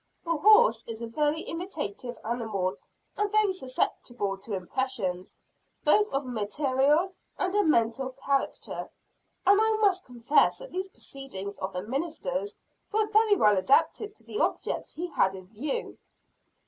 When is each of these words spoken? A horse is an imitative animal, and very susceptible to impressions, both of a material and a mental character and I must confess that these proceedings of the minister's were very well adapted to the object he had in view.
A 0.25 0.35
horse 0.35 0.83
is 0.87 1.03
an 1.03 1.13
imitative 1.15 2.17
animal, 2.25 2.75
and 3.15 3.31
very 3.31 3.53
susceptible 3.53 4.35
to 4.39 4.55
impressions, 4.55 5.37
both 5.83 6.11
of 6.11 6.25
a 6.25 6.27
material 6.27 7.13
and 7.37 7.53
a 7.53 7.63
mental 7.63 8.09
character 8.09 8.89
and 9.45 9.61
I 9.61 9.73
must 9.73 10.05
confess 10.05 10.57
that 10.57 10.71
these 10.71 10.87
proceedings 10.87 11.59
of 11.59 11.73
the 11.73 11.83
minister's 11.83 12.57
were 12.91 13.05
very 13.09 13.35
well 13.35 13.55
adapted 13.55 14.15
to 14.15 14.23
the 14.23 14.39
object 14.39 14.93
he 14.93 15.05
had 15.05 15.35
in 15.35 15.45
view. 15.49 15.99